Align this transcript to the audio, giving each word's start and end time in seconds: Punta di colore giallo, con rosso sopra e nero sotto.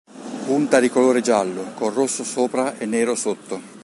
Punta 0.45 0.79
di 0.79 0.89
colore 0.89 1.21
giallo, 1.21 1.73
con 1.75 1.93
rosso 1.93 2.23
sopra 2.23 2.75
e 2.75 2.87
nero 2.87 3.13
sotto. 3.13 3.61